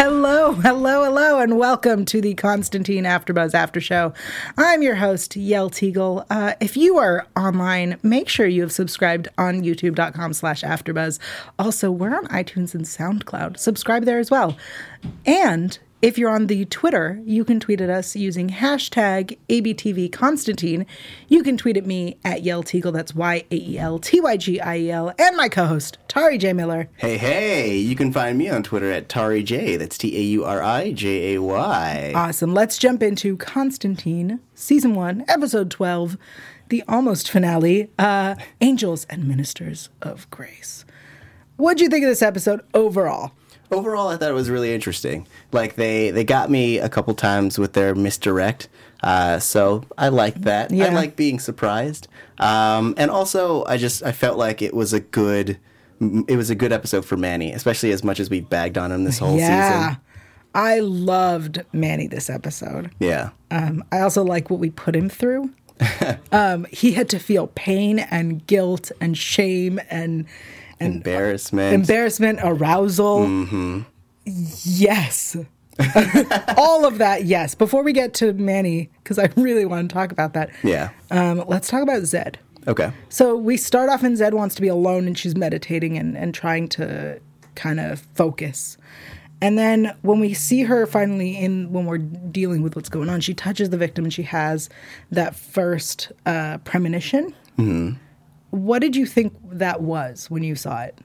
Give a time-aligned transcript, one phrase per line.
[0.00, 4.14] Hello, hello, hello, and welcome to the Constantine AfterBuzz After Show.
[4.56, 6.24] I'm your host, Yael Tygiel.
[6.30, 11.18] Uh, if you are online, make sure you have subscribed on youtube.com slash AfterBuzz.
[11.58, 13.58] Also, we're on iTunes and SoundCloud.
[13.58, 14.56] Subscribe there as well.
[15.26, 20.86] And if you're on the Twitter, you can tweet at us using hashtag ABTVConstantine.
[21.28, 24.36] You can tweet at me at Yael Tygiel, that's Y A E L T Y
[24.36, 26.52] G I E L, and my co host, Tauri J.
[26.52, 26.88] Miller.
[26.96, 29.76] Hey, hey, you can find me on Twitter at Tauri J.
[29.76, 32.12] That's T A U R I J A Y.
[32.14, 32.54] Awesome.
[32.54, 36.16] Let's jump into Constantine, season one, episode 12,
[36.68, 40.84] the almost finale uh, Angels and Ministers of Grace.
[41.56, 43.32] What'd you think of this episode overall?
[43.70, 45.26] Overall, I thought it was really interesting.
[45.52, 48.68] Like, they, they got me a couple times with their misdirect.
[49.02, 50.72] Uh, so I like that.
[50.72, 52.08] I like being surprised.
[52.38, 55.58] Um, and also, I just I felt like it was a good
[56.00, 59.04] it was a good episode for Manny, especially as much as we bagged on him
[59.04, 59.88] this whole yeah.
[59.88, 60.02] season.
[60.54, 62.90] I loved Manny this episode.
[62.98, 63.30] Yeah.
[63.50, 65.50] Um, I also like what we put him through.
[66.32, 70.26] um, he had to feel pain and guilt and shame and
[70.80, 71.74] and Embarrassment.
[71.74, 73.20] embarrassment, arousal.
[73.20, 73.80] Mm-hmm.
[74.24, 75.36] Yes.
[76.56, 77.54] All of that, yes.
[77.54, 80.90] Before we get to Manny, because I really want to talk about that, yeah.
[81.10, 82.38] um, let's talk about Zed.
[82.66, 82.92] Okay.
[83.08, 86.34] So we start off and Zed wants to be alone and she's meditating and, and
[86.34, 87.20] trying to
[87.54, 88.76] kind of focus.
[89.40, 93.20] And then when we see her finally in when we're dealing with what's going on,
[93.20, 94.68] she touches the victim and she has
[95.10, 97.34] that first uh, premonition.
[97.56, 97.92] Mm-hmm.
[98.50, 100.98] What did you think that was when you saw it?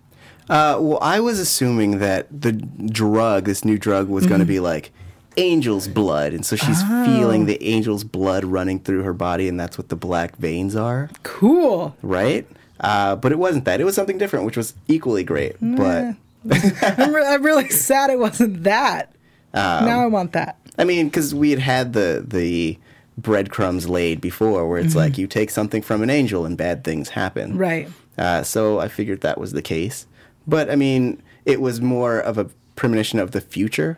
[0.49, 4.59] Uh, well, I was assuming that the drug, this new drug, was going to be
[4.59, 4.91] like
[5.37, 9.77] angel's blood, and so she's feeling the angel's blood running through her body, and that's
[9.77, 11.95] what the black veins are, Cool.
[12.01, 12.45] right?
[12.79, 13.79] Uh, but it wasn't that.
[13.81, 15.55] It was something different, which was equally great.
[15.61, 16.15] But
[16.81, 19.13] I'm, re- I'm really sad it wasn't that.
[19.53, 20.57] now I want that.
[20.77, 22.77] I mean, because we had had the the
[23.17, 27.09] breadcrumbs laid before, where it's like you take something from an angel and bad things
[27.09, 27.87] happen, Right.
[28.17, 30.05] Uh, so I figured that was the case.
[30.45, 33.93] But I mean, it was more of a premonition of the future,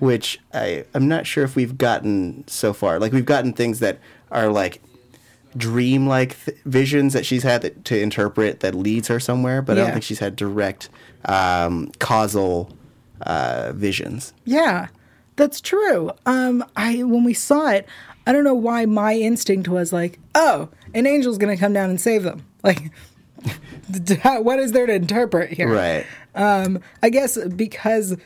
[0.00, 2.98] which I, I'm not sure if we've gotten so far.
[2.98, 3.98] Like, we've gotten things that
[4.30, 4.80] are like
[5.56, 9.82] dream-like th- visions that she's had that, to interpret that leads her somewhere, but I
[9.82, 10.88] don't think she's had direct
[11.24, 12.76] um, causal
[13.22, 14.32] uh, visions.
[14.44, 14.88] Yeah,
[15.36, 16.10] that's true.
[16.26, 17.86] Um, I when we saw it,
[18.26, 22.00] I don't know why my instinct was like, oh, an angel's gonna come down and
[22.00, 22.44] save them.
[22.62, 22.90] Like,
[24.42, 25.72] what is there to interpret here?
[25.72, 26.06] Right.
[26.34, 28.16] Um, I guess because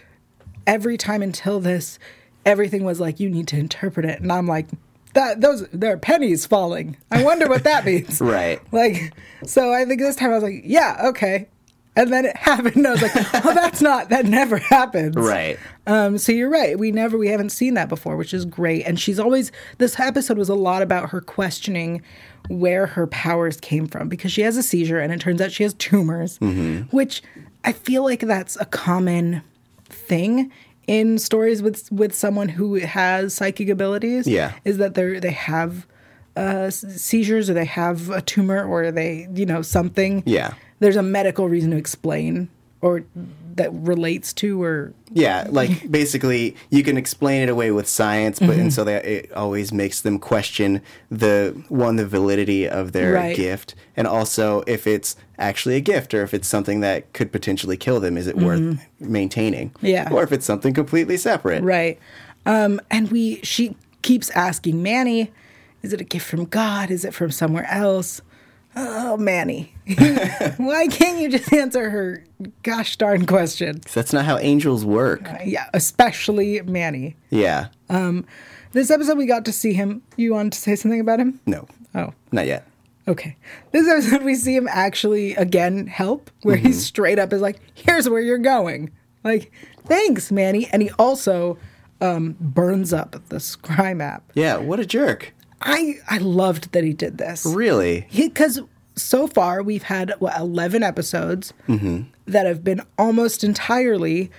[0.66, 1.98] every time until this,
[2.46, 4.68] everything was like, you need to interpret it, and I'm like,
[5.14, 6.96] that those there are pennies falling.
[7.10, 8.20] I wonder what that means.
[8.20, 8.60] Right.
[8.72, 9.12] Like,
[9.44, 11.48] so I think this time I was like, yeah, okay.
[11.96, 12.76] And then it happened.
[12.76, 13.12] And I was like,
[13.44, 15.16] oh, that's not, that never happens.
[15.16, 15.58] Right.
[15.86, 16.78] Um, so you're right.
[16.78, 18.84] We never, we haven't seen that before, which is great.
[18.86, 22.02] And she's always, this episode was a lot about her questioning
[22.48, 25.62] where her powers came from because she has a seizure and it turns out she
[25.62, 26.38] has tumors,
[26.90, 27.22] which
[27.64, 29.42] I feel like that's a common
[29.84, 30.50] thing
[30.86, 34.26] in stories with with someone who has psychic abilities.
[34.26, 34.52] Yeah.
[34.64, 35.86] is that they they have
[36.40, 40.22] uh, seizures or they have a tumor or they, you know, something.
[40.26, 40.54] Yeah.
[40.78, 42.48] There's a medical reason to explain
[42.80, 43.04] or
[43.56, 48.48] that relates to or Yeah, like basically you can explain it away with science, but
[48.50, 48.60] Mm-hmm.
[48.60, 53.36] and so that it always makes them question the one the validity of their Right.
[53.36, 57.76] gift, and also if it's actually a gift or if it's something that could potentially
[57.76, 58.16] kill them.
[58.16, 59.70] Is it worth maintaining?
[59.70, 59.86] Mm-hmm.
[59.86, 60.08] Yeah.
[60.10, 61.62] or if it's something completely separate.
[61.62, 61.98] Right.
[62.46, 65.30] Um, and we she keeps asking Manny,
[65.82, 66.90] is it a gift from God?
[66.90, 68.20] Is it from somewhere else?
[68.76, 69.74] Oh, Manny.
[70.56, 72.24] Why can't you just answer her
[72.62, 73.80] gosh darn question?
[73.92, 75.28] That's not how angels work.
[75.44, 77.16] Yeah, especially Manny.
[77.30, 77.68] Yeah.
[77.88, 78.24] Um,
[78.72, 80.02] This episode we got to see him.
[80.16, 81.40] You want to say something about him?
[81.46, 82.64] no, Oh, not yet.
[83.08, 83.36] okay.
[83.72, 88.08] This episode we see him actually again help, where he straight up is like, "Here's
[88.08, 88.90] where you're going."
[89.24, 89.50] Like,
[89.86, 90.68] thanks, Manny.
[90.72, 91.58] And he also
[92.00, 94.22] um, burns up the scry map.
[94.34, 95.34] Yeah, what a jerk.
[95.60, 98.06] I I loved that he did this Really?
[98.14, 98.60] because
[98.96, 102.02] so far we've had what eleven episodes Mm-hmm.
[102.26, 104.30] that have been almost entirely.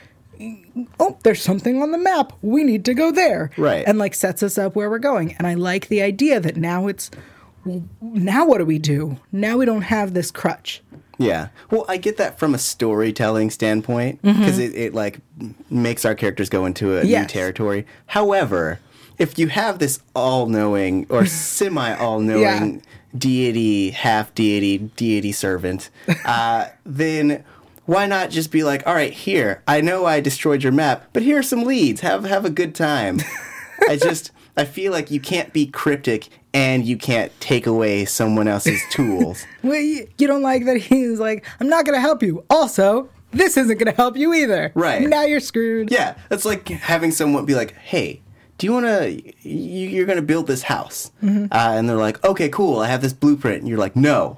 [0.99, 2.33] Oh, there's something on the map.
[2.41, 3.51] We need to go there.
[3.57, 3.83] Right.
[3.87, 5.33] And like sets us up where we're going.
[5.37, 7.11] And I like the idea that now it's
[8.01, 9.19] now what do we do?
[9.31, 10.81] Now we don't have this crutch.
[11.19, 11.49] Yeah.
[11.69, 15.19] Well, I get that from a storytelling standpoint because it, it like
[15.69, 17.85] makes our characters go into a new territory.
[18.07, 18.79] However,
[19.21, 22.81] if you have this all-knowing or semi all-knowing
[23.15, 25.91] deity, half deity, deity servant,
[26.25, 27.43] uh, then
[27.85, 31.21] why not just be like, all right, here, I know I destroyed your map, but
[31.21, 32.01] here are some leads.
[32.01, 33.19] Have have a good time.
[33.87, 38.47] I just I feel like you can't be cryptic and you can't take away someone
[38.47, 39.45] else's tools.
[39.63, 42.43] Well, you, you don't like that he's like, I'm not going to help you.
[42.49, 44.71] Also, this isn't going to help you either.
[44.73, 45.07] Right.
[45.07, 45.91] Now you're screwed.
[45.91, 48.21] Yeah, that's like having someone be like, "Hey,
[48.61, 49.33] do you want to?
[49.41, 52.77] You, you're going to build this house," uh, and they're like, "Okay, cool.
[52.77, 54.37] I have this blueprint." And you're like, "No,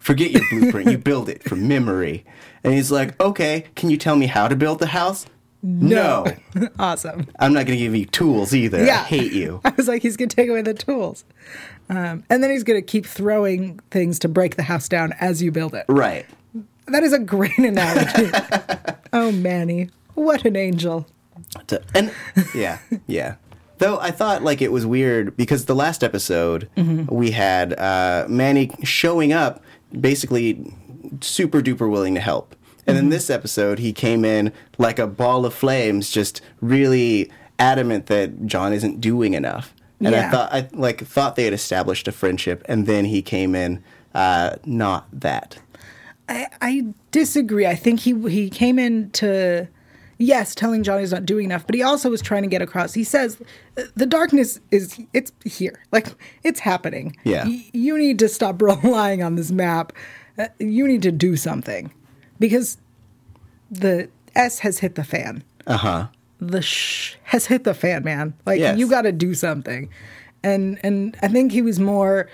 [0.00, 0.90] forget your blueprint.
[0.90, 2.24] you build it from memory."
[2.64, 5.26] And he's like, "Okay, can you tell me how to build the house?"
[5.62, 6.26] No,
[6.80, 7.28] awesome.
[7.38, 8.84] I'm not going to give you tools either.
[8.84, 8.98] Yeah.
[8.98, 9.60] I hate you.
[9.64, 11.24] I was like, he's going to take away the tools.
[11.88, 15.40] Um, and then he's going to keep throwing things to break the house down as
[15.40, 15.84] you build it.
[15.86, 16.26] right.
[16.88, 18.28] That is a great analogy.
[19.12, 19.90] oh, Manny.
[20.14, 21.06] What an angel.
[21.94, 22.12] And
[22.56, 23.36] yeah, yeah.
[23.82, 26.70] Though I thought like it was weird because the last episode
[27.10, 29.60] we had uh, Manny showing up,
[30.00, 30.72] basically
[31.20, 32.54] super duper willing to help,
[32.86, 38.06] and in this episode he came in like a ball of flames, just really adamant
[38.06, 39.74] that John isn't doing enough.
[39.98, 43.56] And I thought I like thought they had established a friendship, and then he came
[43.56, 43.82] in
[44.14, 45.58] uh, not that.
[46.28, 47.66] I, I disagree.
[47.66, 49.66] I think he he came in to
[50.22, 52.94] yes, telling Johnny's not doing enough, but he also was trying to get across.
[52.94, 53.38] He says
[53.94, 56.06] the darkness is it's here, like
[56.44, 57.16] it's happening.
[57.24, 57.44] Yeah.
[57.46, 59.92] Y- you need to stop relying on this map.
[60.38, 61.92] Uh, you need to do something
[62.38, 62.78] because
[63.70, 65.42] the S has hit the fan.
[65.66, 66.06] Uh huh.
[66.40, 68.34] The sh has hit the fan, man.
[68.46, 68.78] Like Yes.
[68.78, 69.88] you got to do something.
[70.42, 72.28] And and I think he was more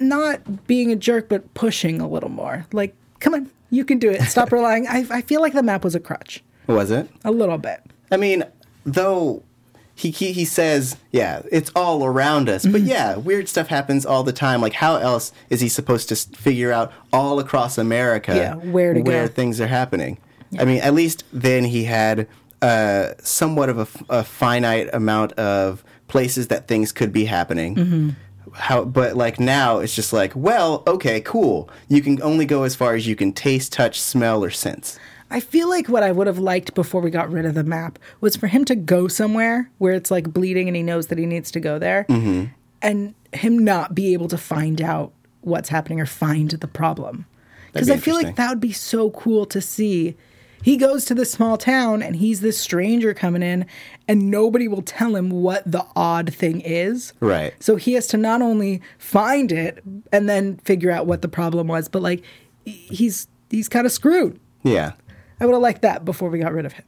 [0.00, 2.66] not being a jerk, but pushing a little more.
[2.72, 4.22] Like, come on, you can do it.
[4.22, 4.86] Stop relying.
[4.88, 7.08] I, I feel like the map was a crutch, Was it?
[7.24, 7.82] a little bit.
[8.10, 8.44] I mean,
[8.84, 9.42] though
[9.94, 12.62] he he, he says, yeah, it's all around us.
[12.62, 12.72] Mm-hmm.
[12.72, 14.60] But yeah, weird stuff happens all the time.
[14.60, 19.26] Like, how else is he supposed to figure out all across America Yeah, where where
[19.26, 19.32] go.
[19.32, 20.18] things are happening?
[20.58, 22.28] I mean, at least then he had
[22.62, 27.74] uh, somewhat of a finite amount of places that things could be happening.
[27.74, 28.08] Mm-hmm.
[28.54, 31.68] How, but like now, it's just like, well, okay, cool.
[31.88, 34.98] You can only go as far as you can taste, touch, smell, or sense.
[35.30, 37.98] I feel like what I would have liked before we got rid of the map
[38.20, 41.26] was for him to go somewhere where it's like bleeding and he knows that he
[41.26, 42.46] needs to go there Mm-hmm.
[42.82, 47.26] and him not be able to find out what's happening or find the problem.
[47.72, 50.16] Because be I feel like that would be so cool to see.
[50.62, 53.66] He goes to this small town and he's this stranger coming in
[54.08, 57.12] and nobody will tell him what the odd thing is.
[57.20, 57.54] Right.
[57.60, 61.68] So he has to not only find it and then figure out what the problem
[61.68, 62.24] was, but like
[62.64, 64.40] he's he's kind of screwed.
[64.64, 64.92] Yeah.
[65.40, 66.84] I would have liked that before we got rid of him,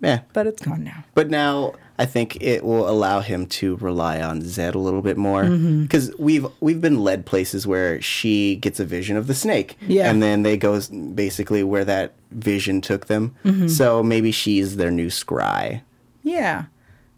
[0.00, 0.20] Yeah.
[0.32, 1.04] but it's gone now.
[1.14, 5.16] But now I think it will allow him to rely on Zed a little bit
[5.16, 5.82] more Mm-hmm.
[5.82, 10.08] because we've we've been led places where she gets a vision of the snake, Yeah.
[10.10, 10.80] and then they go
[11.14, 13.34] basically where that vision took them.
[13.44, 13.68] Mm-hmm.
[13.68, 15.80] So maybe she's their new scry.
[16.22, 16.64] Yeah.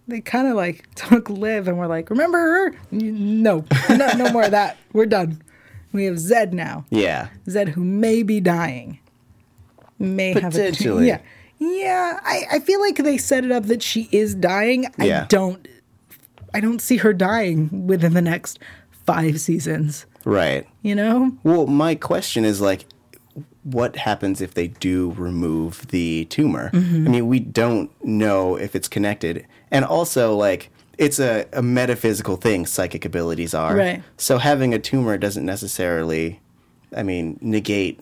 [0.08, 2.74] They kind of like took Liv and were like, remember her?
[2.90, 4.76] No, no, no more of that.
[4.92, 5.42] We're done.
[5.92, 6.84] We have Zed now.
[6.90, 8.99] Yeah, Zed who may be dying.
[10.00, 10.72] May have a
[11.04, 11.20] yeah.
[11.58, 14.86] Yeah, I, I feel like they set it up that she is dying.
[14.98, 15.22] yeah.
[15.22, 15.68] I don't
[16.52, 18.58] I don't see her dying within the next
[19.06, 20.06] five seasons.
[20.24, 20.66] Right.
[20.82, 21.36] You know?
[21.42, 22.86] Well, my question is like,
[23.62, 26.70] what happens if they do remove the tumor?
[26.70, 27.06] Mm-hmm.
[27.06, 29.46] I mean, we don't know if it's connected.
[29.70, 33.76] And also, like, it's a, a metaphysical thing, psychic abilities are.
[33.76, 34.02] Right.
[34.16, 36.40] So having a tumor doesn't necessarily,
[36.96, 38.00] I mean, negate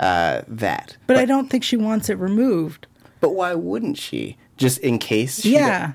[0.00, 0.96] uh, that.
[1.06, 2.86] But, I don't think she wants it removed.
[3.20, 4.38] But why wouldn't she?
[4.56, 5.40] Just in case?
[5.40, 5.92] she Yeah.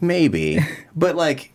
[0.00, 0.58] Maybe.
[0.96, 1.52] but like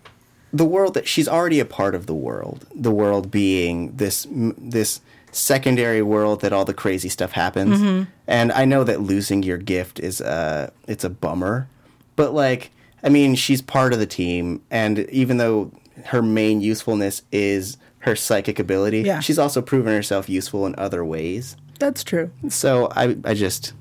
[0.54, 2.66] the world that she's already a part of the world.
[2.74, 5.02] The world being this this
[5.34, 8.08] secondary world that all the crazy stuff happens.
[8.26, 11.68] And I know that losing your gift is a it's a bummer.
[12.16, 12.72] But like
[13.04, 15.72] I mean, she's part of the team and even though
[16.06, 17.78] her main usefulness is
[18.08, 19.20] her psychic ability, Yeah.
[19.20, 21.56] she's also proven herself useful in other ways.
[21.80, 22.32] That's true.
[22.50, 23.74] So I I just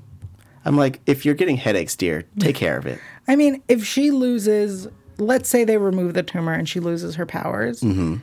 [0.65, 2.99] I'm like if you're getting headaches, dear, take care of it.
[3.27, 7.25] I mean, if she loses, let's say they remove the tumor and she loses her
[7.25, 8.17] powers, mm-hmm.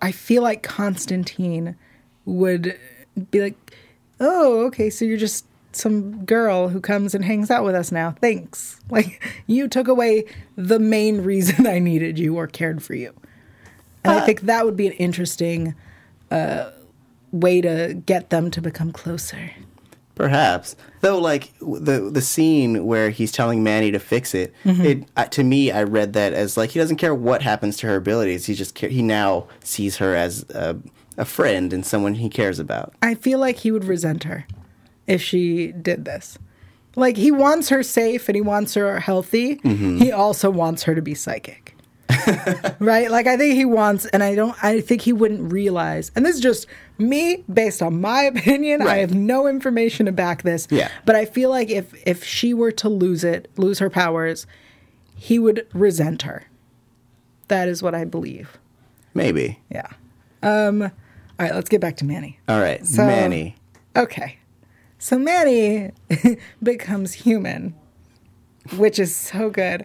[0.00, 1.76] I feel like Constantine
[2.24, 2.78] would
[3.30, 3.76] be like,
[4.20, 8.14] oh, okay, so you're just some girl who comes and hangs out with us now.
[8.20, 8.80] Thanks.
[8.88, 13.12] Like, you took away the main reason I needed you or cared for you.
[14.10, 15.74] And I think that would be an interesting
[16.30, 16.70] uh,
[17.32, 19.50] way to get them to become closer.
[20.14, 25.26] Perhaps, though, like the the scene where he's telling Manny to fix it, it uh,
[25.26, 28.46] to me, I read that as like he doesn't care what happens to her abilities.
[28.46, 30.78] He just care, he now sees her as a,
[31.18, 32.94] a friend and someone he cares about.
[33.02, 34.46] I feel like he would resent her
[35.06, 36.38] if she did this.
[36.94, 39.60] Like he wants her safe and he wants her healthy.
[39.62, 41.75] He also wants her to be psychic.
[42.80, 43.10] right?
[43.10, 46.10] Like I think he wants and I don't I think he wouldn't realize.
[46.16, 46.66] And this is just
[46.98, 48.82] me based on my opinion.
[48.82, 50.66] I have no information to back this.
[50.70, 50.90] Yeah.
[51.04, 54.46] But I feel like if if she were to lose it, lose her powers,
[55.16, 56.44] he would resent her.
[57.48, 58.58] That is what I believe.
[59.14, 59.60] Maybe.
[59.70, 59.88] Yeah.
[60.42, 60.82] Um
[61.38, 62.38] all right, let's get back to Manny.
[62.48, 63.56] All right, So- Manny.
[63.94, 64.38] Okay.
[64.98, 65.90] So Manny
[66.62, 67.74] becomes human,
[68.76, 69.84] which is so good,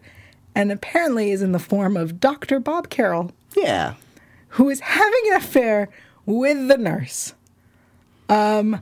[0.56, 2.60] and apparently is in the form of Dr.
[2.60, 3.94] Bob Carroll, Yeah.
[4.50, 5.90] who is having an affair
[6.26, 7.34] with the nurse.
[8.30, 8.82] Um,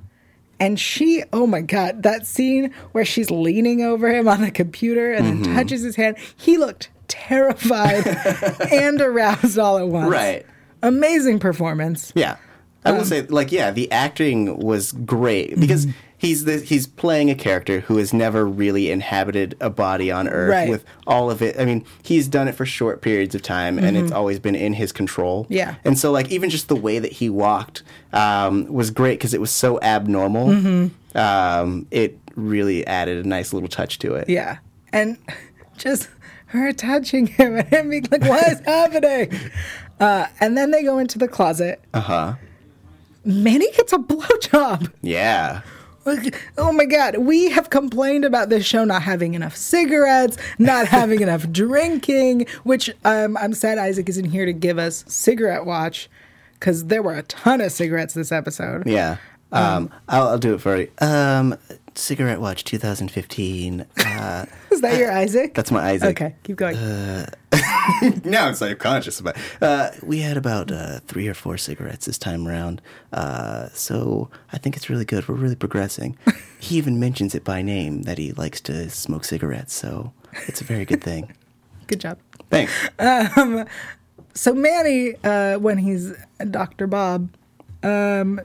[0.60, 5.12] and she, oh my God, that scene where she's leaning over him on the computer
[5.14, 5.44] and Mm-hmm.
[5.44, 8.06] then touches his hand, he looked terrified
[8.72, 10.12] and aroused all at once.
[10.12, 10.46] Right.
[10.84, 12.12] Amazing performance.
[12.16, 12.38] Yeah.
[12.86, 15.98] I Um, will say, like, yeah, the acting was great because Mm-hmm.
[16.20, 20.52] He's the, he's playing a character who has never really inhabited a body on Earth
[20.52, 20.70] Right.
[20.70, 21.60] with all of it.
[21.60, 24.74] I mean, he's done it for short periods of time, and it's always been in
[24.74, 25.46] his control.
[25.46, 25.54] Mm-hmm.
[25.54, 25.76] Yeah.
[25.84, 27.82] and so like even just the way that he walked
[28.14, 30.48] um, was great because it was so abnormal.
[30.50, 31.18] Mm-hmm.
[31.18, 34.30] Um, it really added a nice little touch to it.
[34.30, 34.58] Yeah.
[34.94, 35.18] And
[35.78, 36.10] just
[36.48, 39.32] her touching him and him being like, what is happening?
[40.00, 41.82] Uh, and then they go into the closet.
[41.94, 42.34] Uh huh.
[43.26, 44.92] Manny gets a blowjob.
[45.02, 45.62] Yeah.
[46.58, 47.18] Oh my God.
[47.18, 52.90] We have complained about this show not having enough cigarettes, not having enough drinking, which
[53.06, 56.10] um, I'm sad Isaac isn't here to give us cigarette watch
[56.54, 58.86] because there were a ton of cigarettes this episode.
[58.88, 59.18] Yeah.
[59.52, 60.92] Um, I'll, I'll do it for you.
[61.00, 61.58] Um,
[62.00, 63.82] Cigarette Watch 2015.
[63.82, 65.54] Uh, Is that your Isaac?
[65.54, 66.10] that's my Isaac.
[66.10, 66.76] Okay, keep going.
[68.24, 69.38] now I'm subconscious about.
[69.62, 74.58] Uh, we had about uh, three or four cigarettes this time around, uh, so I
[74.58, 75.28] think it's really good.
[75.28, 76.18] We're really progressing.
[76.60, 80.14] he even mentions it by name that he likes to smoke cigarettes, so
[80.48, 81.34] it's a very good thing.
[81.88, 82.20] Good job.
[82.50, 82.72] Thanks.
[84.36, 86.14] So Manny, uh, when he's
[86.50, 86.88] Dr.
[86.88, 87.30] Bob,
[87.84, 88.40] um,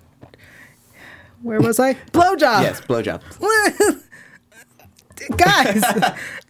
[1.45, 1.95] where was I?
[2.13, 2.63] Blowjob.
[2.63, 3.21] yes, blowjob.
[5.37, 5.83] Guys,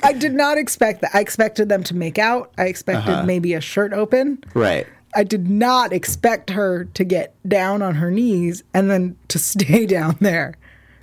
[0.03, 1.11] I did not expect that.
[1.15, 2.53] I expected them to make out.
[2.59, 3.23] I expected Uh-huh.
[3.27, 4.43] maybe a shirt open.
[4.55, 4.87] Right.
[5.15, 9.87] I did not expect her to get down on her knees and then to stay
[9.97, 10.55] down there.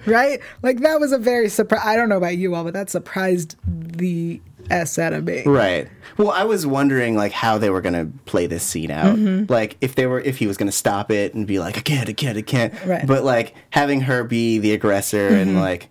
[0.05, 0.41] Right?
[0.63, 1.81] Like that was a very surprise.
[1.86, 5.44] I don't know about you all, but that surprised the S out of me.
[5.44, 5.88] Right.
[6.18, 9.15] Well, I was wondering like how they were gonna play this scene out.
[9.15, 9.51] Mm-hmm.
[9.51, 12.10] Like if they were if he was gonna stop it and be like, I can't,
[12.10, 12.74] I can't, I can't.
[12.74, 13.00] Right.
[13.00, 13.08] Mm-hmm.
[13.08, 15.89] But like having her be the aggressor and like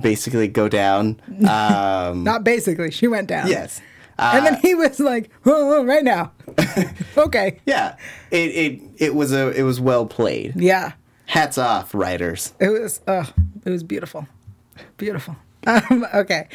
[0.00, 1.20] basically go down.
[1.50, 2.90] Um Not basically.
[2.90, 3.48] She went down.
[3.48, 3.80] Yes.
[4.18, 6.32] and then he was like, oh, oh, right now.
[7.16, 7.60] okay.
[7.66, 7.96] Yeah.
[8.30, 10.54] It it it was a it was well played.
[10.56, 10.92] Yeah.
[11.26, 12.54] Hats off, writers.
[12.58, 13.32] It was oh,
[13.64, 14.26] it was beautiful.
[14.96, 15.36] Beautiful.
[15.66, 16.48] Um, okay.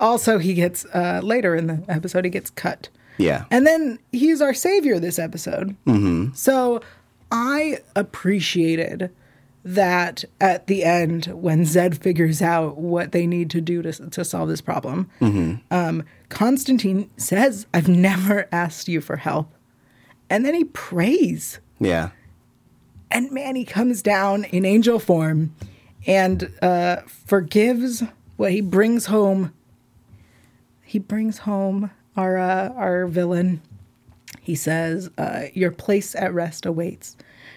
[0.00, 2.88] Also he gets uh later in the episode he gets cut.
[3.18, 3.44] Yeah.
[3.50, 5.74] And then he's our savior this episode.
[5.86, 6.34] Mm-hmm.
[6.34, 6.80] So
[7.32, 9.10] I appreciated
[9.64, 14.24] that at the end when Zed figures out what they need to do to, to
[14.24, 15.10] solve this problem.
[15.72, 19.52] Um, Constantine says, I've never asked you for help.
[20.30, 21.58] and then he prays.
[21.80, 22.10] Yeah.
[23.10, 25.54] And Manny comes down in angel form
[26.06, 28.02] and uh, forgives
[28.36, 29.52] what he brings home.
[30.86, 33.60] He brings home our uh, our villain.
[34.40, 37.16] He says, uh, "Your place at rest awaits.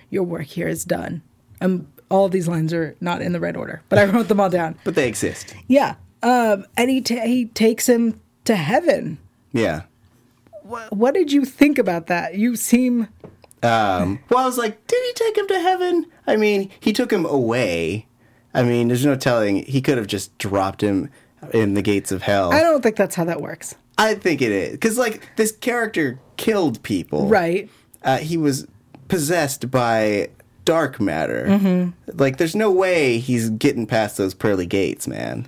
[0.09, 1.21] Your work here is done."
[1.61, 4.39] Um, all of these lines are not in the right order, but I wrote them
[4.39, 4.77] all down.
[4.83, 5.55] But they exist.
[5.67, 9.19] Yeah, um, and he ta he takes him to heaven.
[9.53, 9.83] Yeah.
[10.63, 12.35] What, what did you think about that?
[12.35, 13.07] You seem
[13.63, 16.05] Um, well, I was like, did he take him to heaven?
[16.27, 18.05] I mean, he took him away.
[18.53, 19.63] I mean, there's no telling.
[19.63, 21.09] He could have just dropped him
[21.53, 22.51] in the gates of hell.
[22.51, 23.75] I don't think that's how that works.
[23.97, 27.27] I think it is because like this character killed people.
[27.27, 27.69] Right.
[28.03, 28.65] Uh, he was
[29.09, 30.29] possessed by
[30.69, 31.45] dark matter.
[31.47, 32.17] Mm-hmm.
[32.19, 35.47] Like, there's no way he's getting past those pearly gates, man.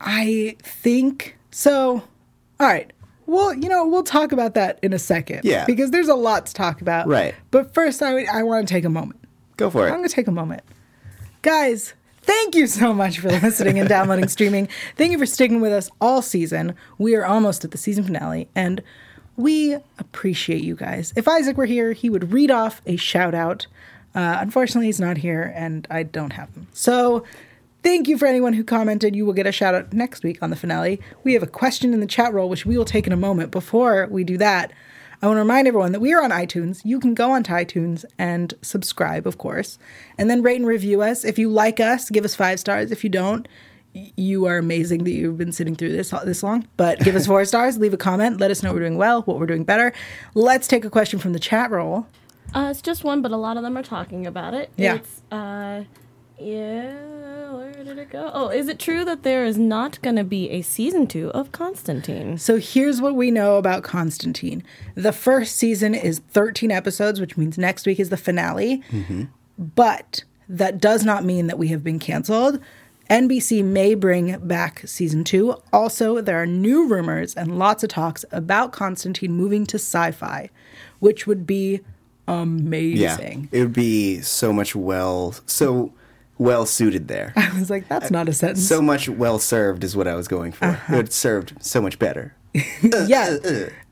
[0.00, 2.02] I think so.
[2.58, 2.90] All right.
[3.26, 5.42] Well, you know, we'll talk about that in a second.
[5.44, 5.66] Yeah.
[5.66, 7.06] Because there's a lot to talk about.
[7.06, 7.34] Right.
[7.50, 9.20] But first, I, I want to take a moment.
[9.58, 9.90] Go for it.
[9.90, 10.62] I'm going to take a moment.
[11.42, 14.68] Guys, thank you so much for listening and downloading, streaming.
[14.96, 16.74] Thank you for sticking with us all season.
[16.98, 18.82] We are almost at the season finale, and
[19.36, 21.12] we appreciate you guys.
[21.16, 23.66] If Isaac were here, he would read off a shout out.
[24.14, 26.66] Uh, unfortunately, he's not here, and I don't have him.
[26.72, 27.24] So,
[27.82, 29.14] thank you for anyone who commented.
[29.14, 31.00] You will get a shout out next week on the finale.
[31.24, 33.50] We have a question in the chat roll, which we will take in a moment.
[33.50, 34.72] Before we do that,
[35.22, 36.80] I want to remind everyone that we are on iTunes.
[36.82, 39.78] You can go onto iTunes and subscribe, of course,
[40.16, 41.24] and then rate and review us.
[41.26, 42.90] If you like us, give us five stars.
[42.90, 43.46] If you don't,
[43.92, 46.66] you are amazing that you've been sitting through this this long.
[46.78, 49.38] But give us four stars, leave a comment, let us know we're doing well, what
[49.38, 49.92] we're doing better.
[50.34, 52.06] Let's take a question from the chat roll.
[52.54, 54.70] Uh, it's just one, but a lot of them are talking about it.
[54.76, 54.96] Yeah.
[54.96, 55.84] It's, uh,
[56.38, 56.94] yeah,
[57.58, 58.30] where did it go?
[58.32, 61.52] Oh, is it true that there is not going to be a season two of
[61.52, 62.38] Constantine?
[62.38, 64.62] So here's what we know about Constantine.
[64.94, 68.82] The first season is 13 episodes, which means next week is the finale.
[68.90, 69.24] Mm-hmm.
[69.58, 72.60] But that does not mean that we have been canceled.
[73.08, 75.56] NBC may bring back season two.
[75.72, 80.48] Also, there are new rumors and lots of talks about Constantine moving to Syfy,
[81.00, 81.80] which would be
[82.28, 82.42] Yeah.
[82.42, 83.48] amazing.
[83.50, 85.92] It would be so much well, so
[86.40, 87.32] well suited there.
[87.36, 88.66] I was like, that's not a sentence.
[88.66, 90.64] so much well served is what I was going for.
[90.64, 90.96] Uh-huh.
[90.96, 92.34] It served so much better.
[92.82, 93.36] yeah.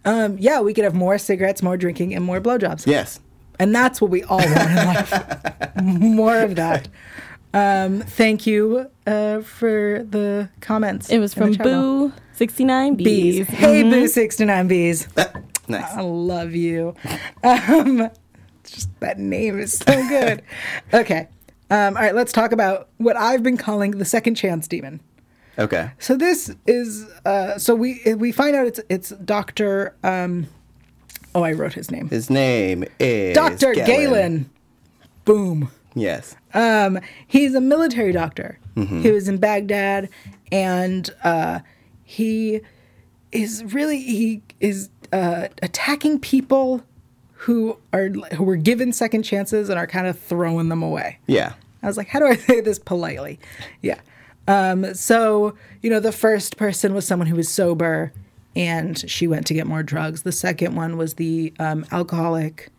[0.04, 2.87] Um, yeah, we could have more cigarettes, more drinking, and more blowjobs.
[2.87, 3.20] Yes.
[3.61, 5.76] And that's what we all want in life.
[5.82, 6.87] More of that.
[7.52, 11.11] Um, thank you uh, for the comments.
[11.11, 11.54] It was from.
[11.54, 13.38] Boo sixty nine Bees.
[13.38, 13.48] Bees.
[13.48, 15.08] Hey, Boo 69 Bees.
[15.66, 15.92] Nice.
[15.92, 16.94] I love you.
[17.42, 18.11] Um,
[18.62, 20.42] just that name is so good.
[20.94, 21.28] okay.
[21.70, 25.00] Um, all right, let's talk about what I've been calling the second chance demon.
[25.59, 25.90] Okay.
[25.98, 29.94] So this is uh, so we we find out it's it's Doctor.
[30.02, 30.46] Um,
[31.35, 32.09] oh, I wrote his name.
[32.09, 34.50] His name is Doctor Galen.
[35.24, 35.70] Boom.
[35.94, 36.37] Yes.
[36.54, 38.59] Um, he's a military doctor.
[38.76, 39.02] Mm-hmm.
[39.02, 40.09] He was in Baghdad,
[40.52, 41.61] and uh,
[42.04, 42.61] he
[43.33, 46.85] is really he is uh, attacking people
[47.42, 51.18] who are who were given second chances and are kind of throwing them away.
[51.27, 51.55] Yeah.
[51.83, 53.38] I was like, how do I say this politely?
[53.83, 54.01] Yeah.
[54.48, 58.12] Um, so, you know, the first person was someone who was sober
[58.57, 60.22] and she went to get more drugs.
[60.22, 62.70] The second one was the um, alcoholic.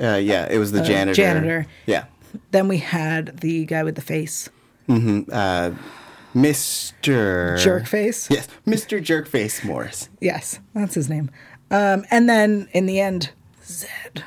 [0.00, 0.48] Uh, yeah.
[0.50, 1.14] It was the janitor.
[1.14, 1.66] janitor.
[1.86, 2.06] Yeah.
[2.50, 4.48] Then we had the guy with the face,
[4.88, 5.70] Uh,
[6.34, 7.58] Mr.
[7.62, 8.28] jerk face.
[8.28, 8.48] Yes.
[8.66, 9.00] Mr.
[9.00, 10.08] Jerkface Morris.
[10.20, 11.30] Yes, that's his name.
[11.70, 13.30] Um, and then in the end,
[13.74, 14.24] Zed,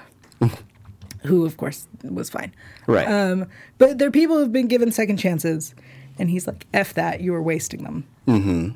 [1.24, 2.54] who of course was fine.
[2.86, 3.08] Right.
[3.08, 5.74] Um, but there are people who've been given second chances,
[6.20, 8.70] and he's like, "F that, you were wasting them." Mm-hmm.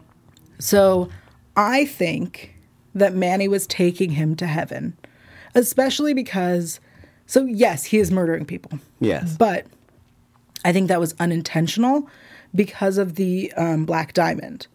[0.59, 1.09] So
[1.55, 2.55] I think
[2.93, 4.97] that Manny was taking him to heaven,
[5.55, 6.79] especially because,
[7.25, 9.35] so yes, he is murdering people, yes.
[9.37, 9.65] but
[10.63, 12.07] I think that was unintentional
[12.53, 14.67] because of the um, black diamond.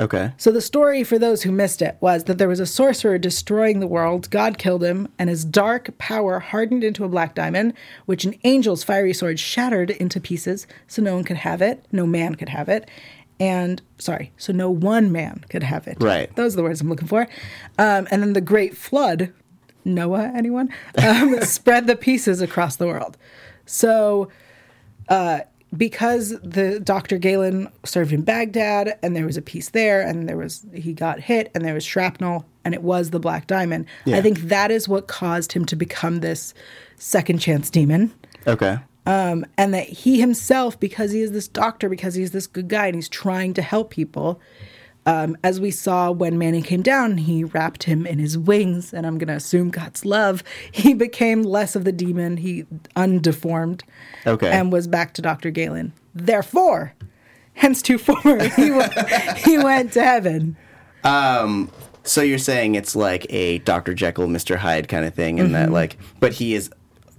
[0.00, 0.32] Okay.
[0.36, 3.80] So the story for those who missed it was that there was a sorcerer destroying
[3.80, 4.30] the world.
[4.30, 7.74] God killed him, and his dark power hardened into a black diamond,
[8.06, 12.06] which an angel's fiery sword shattered into pieces, so no one could have it, no
[12.06, 12.88] man could have it,
[13.40, 15.96] and sorry, so no one man could have it.
[16.00, 16.34] Right.
[16.36, 17.22] Those are the words I'm looking for.
[17.78, 19.32] Um, and then the great flood,
[19.84, 23.16] Noah, anyone, um, spread the pieces across the world.
[23.66, 24.30] So
[25.76, 27.18] because the Dr.
[27.18, 31.20] Galen served in Baghdad and there was a piece there and there was he got
[31.20, 33.86] hit and there was shrapnel and it was the black diamond.
[34.04, 34.16] Yeah.
[34.16, 36.54] I think that is what caused him to become this
[36.96, 38.12] second chance demon.
[38.46, 38.78] Okay.
[39.06, 42.86] Um, and that he himself, because he is this doctor, because he's this good guy
[42.86, 44.40] and he's trying to help people,
[45.06, 49.06] Um, as we saw when Manny came down, he wrapped him in his wings, and
[49.06, 50.42] I'm going to assume God's love.
[50.72, 52.64] He became less of the demon, he
[52.96, 53.82] undeformed,
[54.26, 54.50] Okay.
[54.50, 55.50] and was back to Dr.
[55.50, 55.92] Galen.
[56.14, 56.94] Therefore,
[57.54, 58.16] hence to four,
[58.56, 60.56] he, went, he went to heaven.
[61.04, 61.70] Um,
[62.02, 63.92] so you're saying it's like a Dr.
[63.94, 64.56] Jekyll, Mr.
[64.56, 65.52] Hyde kind of thing, and Mm-hmm.
[65.66, 66.70] that like, but he is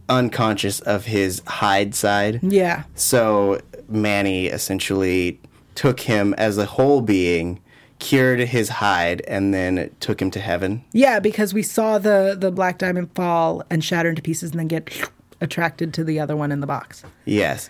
[0.10, 2.40] unconscious of his Hyde side.
[2.44, 2.84] Yeah.
[2.96, 5.40] So Manny essentially
[5.76, 7.60] took him as a whole being,
[8.00, 10.84] cured his Hyde, and then took him to heaven.
[10.92, 14.68] Yeah, because we saw the the black diamond fall and shatter into pieces and then
[14.68, 15.10] get
[15.42, 17.04] attracted to the other one in the box.
[17.26, 17.70] Yes.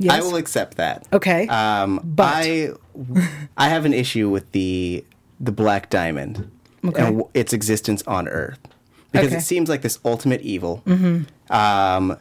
[0.00, 0.12] Yes.
[0.14, 1.06] I will accept that.
[1.12, 1.48] Okay.
[1.48, 2.70] Um, But- I
[3.56, 5.04] I have an issue with the
[5.40, 6.50] the black diamond
[6.84, 7.00] Okay.
[7.02, 8.58] and w- its existence on Earth
[9.12, 9.34] because Okay.
[9.34, 9.38] Mm-hmm.
[9.38, 10.82] it seems like this ultimate evil.
[11.50, 12.16] Um,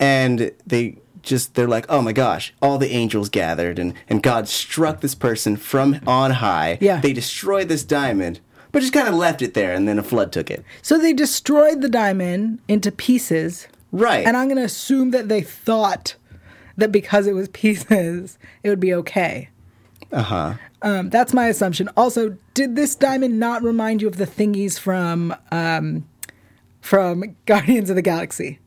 [0.00, 4.48] and they just they're like, oh my gosh, all the angels gathered and and God
[4.48, 6.78] struck this person from on high.
[6.80, 7.00] Yeah.
[7.00, 8.40] They destroyed this diamond,
[8.72, 10.64] but just kind of left it there, and then a flood took it.
[10.82, 13.68] So they destroyed the diamond into pieces.
[13.92, 14.26] Right.
[14.26, 16.16] And I'm going to assume that they thought
[16.76, 19.50] that because it was pieces, it would be okay.
[20.12, 20.54] Uh huh.
[20.82, 21.88] Um, that's my assumption.
[21.96, 26.06] Also, did this diamond not remind you of the thingies from um,
[26.80, 28.58] from Guardians of the Galaxy?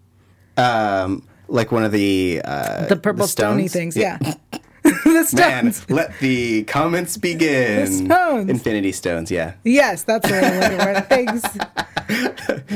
[0.57, 3.95] Um, like one of the uh, The purple stony things.
[3.95, 4.17] Yeah.
[4.83, 5.87] the stones.
[5.89, 7.85] Man, let the comments begin.
[7.85, 8.49] The stones.
[8.49, 9.53] Infinity stones, yeah.
[9.63, 11.01] Yes, that's what I'm looking for.
[11.01, 11.43] Thanks.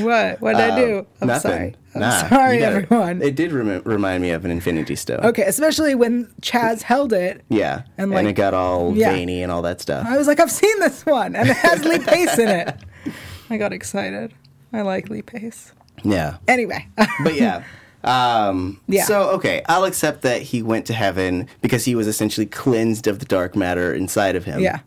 [0.03, 0.41] what?
[0.41, 1.07] What did I do?
[1.21, 1.51] I'm Uh, Nothing.
[1.51, 1.75] sorry.
[1.95, 3.21] I'm Nah, sorry, gotta- everyone.
[3.21, 5.19] It did remi- remind me of an Infinity Stone.
[5.25, 7.43] okay, especially when Chaz held it.
[7.49, 7.83] Yeah.
[7.97, 9.11] And, And, like- it got all yeah.
[9.11, 10.05] veiny and all that stuff.
[10.07, 12.75] I was like, I've seen this one, and it has Lee Pace in it.
[13.49, 14.33] I got excited.
[14.73, 15.73] I like Lee Pace.
[16.03, 16.37] yeah.
[16.47, 16.87] Anyway,
[17.23, 17.63] But yeah.
[18.03, 19.03] Um, Yeah.
[19.05, 23.19] So, okay, I'll accept that he went to heaven because he was essentially cleansed of
[23.19, 24.59] the dark matter inside of him.
[24.59, 24.79] yeah.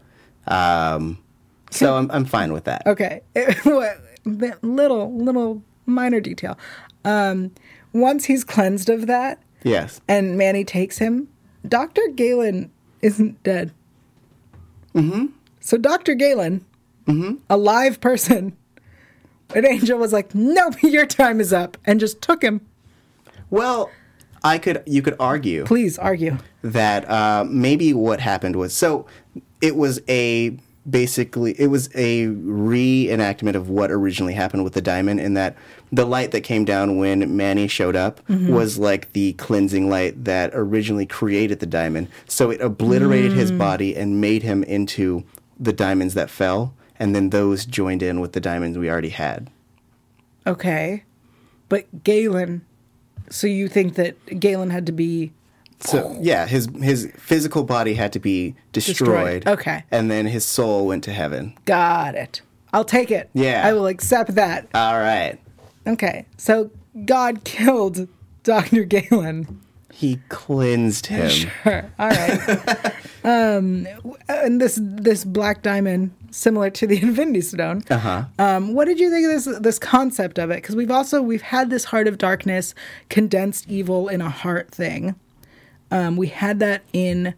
[0.47, 1.19] Um,
[1.71, 2.87] so I'm, I'm fine with that.
[2.87, 3.23] Okay.
[4.25, 6.59] Little, little minor detail.
[7.05, 7.51] Um,
[7.93, 10.01] once he's cleansed of that, Yes.
[10.09, 11.29] and Manny takes him,
[11.67, 12.03] Dr.
[12.15, 12.71] Galen
[13.03, 13.73] isn't dead.
[14.95, 15.27] Mm-hmm.
[15.61, 16.15] So Dr.
[16.15, 16.65] Galen,
[17.07, 17.35] mm-hmm.
[17.51, 18.57] a live person,
[19.55, 22.61] an angel was like, nope, your time is up, and just took him.
[23.55, 23.91] Well,
[24.43, 25.65] I could, you could argue.
[25.65, 26.39] Please argue.
[26.63, 29.07] that uh, maybe what happened was so
[29.61, 30.57] it was a
[30.89, 35.57] basically it was a reenactment of what originally happened with the diamond in that
[35.93, 40.51] the light that came down when Manny showed up was like the cleansing light that
[40.53, 45.25] originally created the diamond so it obliterated his body and made him into
[45.59, 49.51] the diamonds that fell and then those joined in with the diamonds we already had
[50.47, 51.05] Okay.
[51.71, 52.67] But Galen,
[53.31, 55.33] so you think that Galen had to be
[55.81, 59.45] so yeah his his physical body had to be Destroyed.
[59.45, 59.85] destroyed Okay.
[59.91, 62.41] and then his soul went to heaven got it.
[62.73, 63.31] I'll take it.
[63.35, 63.63] Yeah.
[63.65, 64.67] I will accept that.
[64.75, 65.39] all right
[65.87, 66.25] Okay.
[66.39, 66.71] So
[67.05, 68.09] God killed
[68.43, 68.85] Dr.
[68.85, 69.61] Galen.
[69.93, 71.29] He cleansed him.
[71.63, 71.91] Sure.
[71.99, 72.93] All right.
[73.25, 73.87] um,
[74.29, 77.83] and this this black diamond, similar to the Infinity Stone.
[77.91, 78.25] Uh huh.
[78.39, 80.57] Um, what did you think of this this concept of it?
[80.57, 82.75] Because we've also we've had this heart of darkness,
[83.09, 85.15] condensed evil in a heart thing.
[85.91, 87.35] Um, we had that in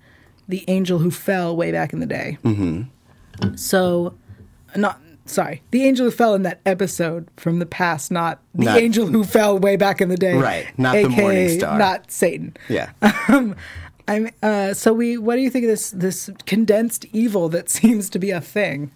[0.49, 2.39] the angel who fell way back in the day.
[2.45, 3.55] Mm-hmm.
[3.57, 4.15] So,
[4.75, 8.79] not sorry, the angel who fell in that episode from the past, not the Not-
[8.79, 10.35] angel who fell way back in the day.
[10.35, 11.79] Right, not the morning star.
[11.79, 12.57] not Satan.
[12.69, 12.91] Yeah.
[14.09, 15.19] I'm uh, so we.
[15.19, 18.91] What do you think of this this condensed evil that seems to be a thing?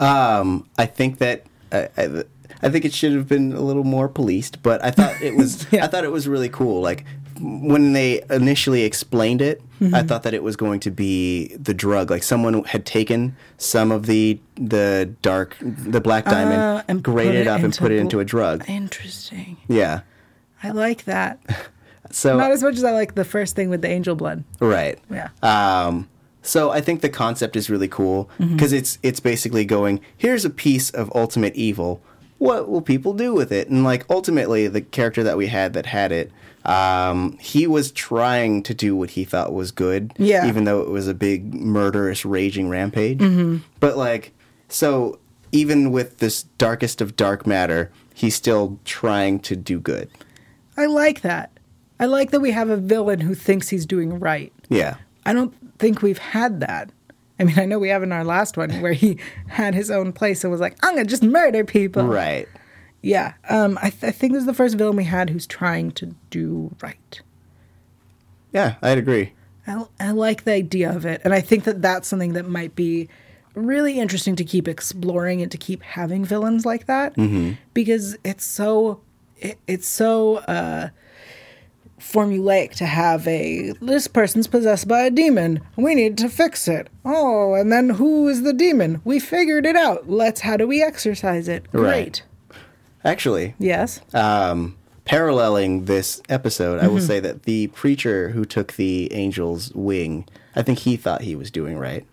[0.00, 2.24] Um, I think that I, I,
[2.62, 5.66] I think it should have been a little more policed, but I thought it was
[5.72, 5.84] Yeah.
[5.84, 6.80] I thought it was really cool.
[6.80, 7.04] Like
[7.40, 9.94] when they initially explained it, Mm-hmm.
[9.94, 12.10] I thought that it was going to be the drug.
[12.10, 17.42] Like someone had taken some of the the dark the black diamond, Uh, and grated
[17.42, 18.68] it up and put it into a drug.
[18.68, 19.56] Interesting.
[19.68, 20.00] Yeah.
[20.64, 21.38] I like that.
[22.10, 24.44] So Not as much as I like the first thing with the angel blood.
[24.60, 24.98] Right.
[25.10, 25.28] Yeah.
[25.42, 26.08] Um,
[26.42, 28.54] so I think the concept is really cool Mm-hmm.
[28.54, 32.00] because it's it's basically going here's a piece of ultimate evil.
[32.38, 33.68] What will people do with it?
[33.68, 36.30] And like ultimately, the character that we had that had it,
[36.64, 40.12] um, he was trying to do what he thought was good.
[40.18, 40.46] Yeah.
[40.46, 43.18] Even though it was a big murderous, raging rampage.
[43.18, 43.56] Mm-hmm.
[43.80, 44.32] But like,
[44.68, 45.18] so
[45.50, 50.08] even with this darkest of dark matter, he's still trying to do good.
[50.76, 51.50] I like that.
[52.00, 54.52] I like that we have a villain who thinks he's doing right.
[54.68, 54.96] Yeah.
[55.26, 56.90] I don't think we've had that.
[57.40, 60.12] I mean, I know we have in our last one where he had his own
[60.12, 62.48] place and was like, "I'm gonna just murder people." Right.
[63.02, 63.34] Yeah.
[63.48, 63.78] Um.
[63.80, 66.74] I, th- I think this is the first villain we had who's trying to do
[66.82, 67.20] right.
[68.52, 69.34] Yeah, I'd agree.
[69.66, 71.20] I, I like the idea of it.
[71.24, 73.08] And I think that that's something that might be
[73.54, 77.14] really interesting to keep exploring and to keep having villains like that
[77.74, 79.00] because it's so
[79.36, 80.88] it, it's so uh
[81.98, 85.60] formulaic to have a this person's possessed by a demon.
[85.76, 86.88] We need to fix it.
[87.04, 89.00] Oh and then who is the demon?
[89.04, 90.08] We figured it out.
[90.08, 91.64] Let's how do we exorcise it?
[91.72, 92.22] Right.
[92.52, 92.58] great.
[93.04, 94.00] Actually, yes?
[94.14, 96.94] um, paralleling this episode, I Mm-hmm.
[96.94, 101.36] will say that the preacher who took the angel's wing, I think he thought he
[101.36, 102.04] was doing right.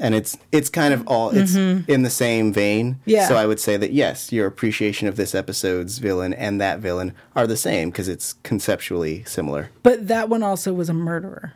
[0.00, 2.94] And it's it's kind of all it's in the same vein.
[2.94, 3.10] Mm-hmm.
[3.10, 3.28] Yeah.
[3.28, 7.12] So I would say that yes, your appreciation of this episode's villain and that villain
[7.34, 9.70] are the same because it's conceptually similar.
[9.82, 11.54] but that one also was a murderer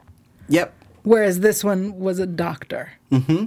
[0.49, 0.73] Yep.
[1.03, 2.93] whereas this one was a doctor.
[3.13, 3.47] Mm-hmm.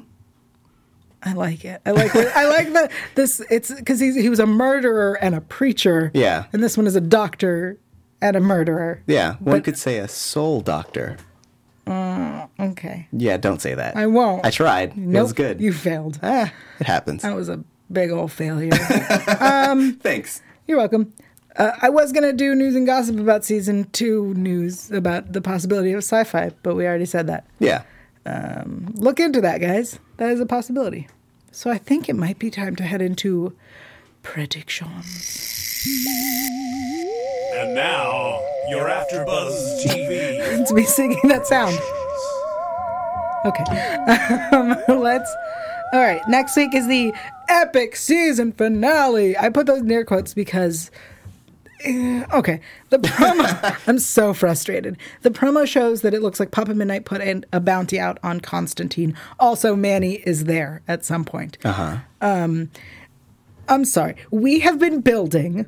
[1.26, 1.82] I like it.
[1.86, 2.14] I like.
[2.16, 3.42] I like the this.
[3.50, 6.12] It's because he he was a murderer and a preacher.
[6.14, 6.46] Yeah.
[6.52, 7.78] and this one is a doctor
[8.22, 9.02] and a murderer.
[9.08, 9.36] Yeah.
[9.36, 11.18] One But- could say a soul doctor.
[11.88, 13.96] Okay, Yeah, don't say that.
[13.96, 14.46] I won't.
[14.46, 14.98] I tried.
[14.98, 15.60] It was good.
[15.62, 16.20] You failed.
[16.24, 17.22] ah, it happens.
[17.24, 18.72] That was a big old failure.
[20.02, 20.42] Thanks.
[20.68, 21.14] You're welcome.
[21.56, 25.92] Uh, I was gonna do news and gossip about season two news about the possibility
[25.92, 27.46] of Syfy, but we already said that.
[27.60, 27.84] Yeah.
[28.96, 30.00] Look into that, guys.
[30.18, 31.08] That is a possibility.
[31.52, 33.56] So I think it might be time to head into
[34.24, 35.63] predictions.
[37.56, 40.66] And now, your AfterBuzz TV.
[40.68, 41.78] to be singing that sound.
[43.46, 43.64] Okay.
[44.52, 45.30] Um, let's.
[45.92, 46.22] All right.
[46.30, 47.14] Next week is the
[47.50, 49.38] epic season finale.
[49.38, 50.90] I put those near quotes because.
[51.84, 52.62] eh, Okay.
[52.90, 53.78] The promo.
[53.88, 54.98] I'm so frustrated.
[55.24, 58.40] The promo shows that it looks like Papa Midnight put in a bounty out on
[58.40, 59.16] Constantine.
[59.40, 61.58] Also, Manny is there at some point.
[61.66, 61.98] Uh huh.
[62.22, 62.72] Um,
[63.70, 64.16] I'm sorry.
[64.32, 65.66] We have been building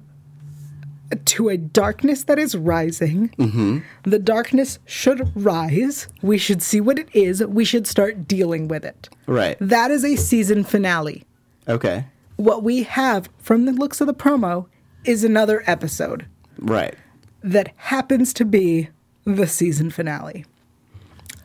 [1.25, 3.29] to a darkness that is rising.
[3.37, 3.79] Mm-hmm.
[4.03, 6.07] The darkness should rise.
[6.21, 7.43] We should see what it is.
[7.45, 9.09] We should start dealing with it.
[9.27, 9.55] Right.
[9.61, 11.23] That is a season finale.
[11.67, 12.05] Okay.
[12.37, 14.65] What we have from the looks of the promo
[15.05, 16.25] is another episode
[16.57, 16.95] Right.
[17.43, 18.89] that happens to be
[19.23, 20.45] the season finale.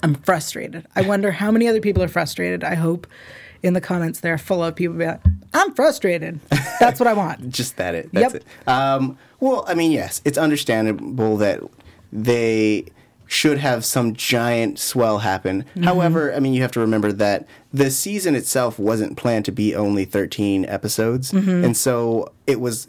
[0.03, 0.87] I'm frustrated.
[0.97, 2.65] I wonder how many other people are frustrated.
[2.65, 3.07] I hope
[3.63, 5.21] in the comments there full of people be like,
[5.53, 6.41] I'm frustrated.
[6.81, 7.49] That's what I want.
[7.51, 8.11] just that it.
[8.13, 8.43] That's Yep.
[8.43, 8.69] it.
[8.69, 11.61] Um, well, I mean, yes, it's understandable that
[12.13, 12.87] they
[13.27, 15.63] should have some giant swell happen.
[15.63, 15.85] Mm-hmm.
[15.85, 19.75] However, I mean, you have to remember that the season itself wasn't planned to be
[19.75, 21.31] only 13 episodes.
[21.31, 21.65] Mm-hmm.
[21.65, 22.89] And so it was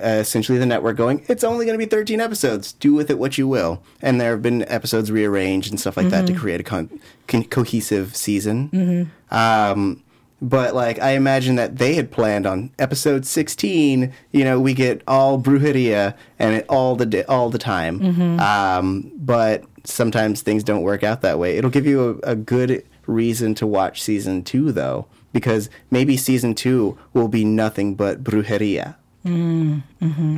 [0.00, 2.72] uh, essentially the network going, it's only going to be 13 episodes.
[2.72, 3.80] Do with it what you will.
[4.02, 6.40] And there have been episodes rearranged and stuff like that to Mm-hmm.
[6.42, 9.08] create a con- con- cohesive season.
[9.30, 10.02] Um,
[10.42, 15.02] but like I imagine that they had planned on episode 16, you know, we get
[15.08, 18.00] all brujeria and it all the di- all the time.
[18.40, 21.56] Um, but sometimes things don't work out that way.
[21.56, 26.54] It'll give you a, a good reason to watch season 2 though, because maybe season
[26.54, 28.96] 2 will be nothing but brujeria.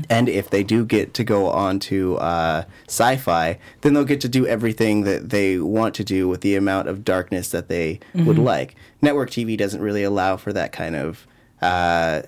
[0.09, 4.29] And if they do get to go on to uh, Syfy, then they'll get to
[4.29, 8.39] do everything that they want to do with the amount of darkness that they would
[8.39, 8.75] like.
[9.03, 11.27] Network TV doesn't really allow for that kind of
[11.63, 12.23] uh,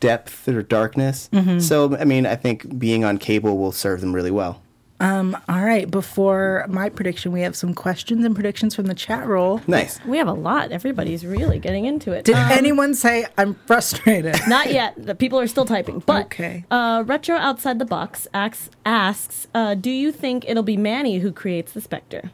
[0.00, 1.28] depth or darkness.
[1.60, 4.62] So, I mean, I think being on cable will serve them really well.
[5.00, 5.88] All right.
[5.90, 9.60] Before my prediction, we have some questions and predictions from the chat roll.
[9.66, 10.00] Nice.
[10.04, 10.72] We have a lot.
[10.72, 12.24] Everybody's really getting into it.
[12.24, 14.34] Did Um, anyone say I'm frustrated?
[14.48, 14.94] Not yet.
[14.96, 16.00] The people are still typing.
[16.00, 16.64] But Okay.
[16.70, 21.30] uh, Retro Outside the Box asks, asks uh, Do you think it'll be Manny who
[21.32, 22.30] creates the Spectre?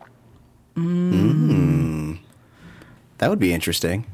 [3.18, 4.06] That would be interesting.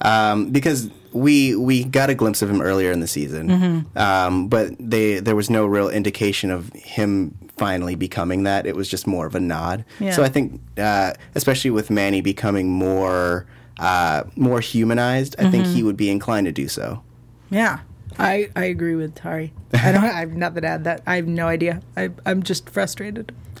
[0.00, 4.72] Um, because we we got a glimpse of him earlier in the season, um, but
[4.78, 8.66] they there was no real indication of him finally becoming that.
[8.66, 9.84] It was just more of a nod.
[10.00, 10.12] Yeah.
[10.12, 13.46] So I think, uh, especially with Manny becoming more
[13.78, 17.02] uh, more humanized, I think he would be inclined to do so.
[17.50, 17.80] yeah.
[18.20, 19.52] I, I agree with Tauri.
[19.72, 21.02] I don't I have nothing to add that.
[21.06, 21.82] I have no idea.
[21.96, 23.32] I, I'm just frustrated.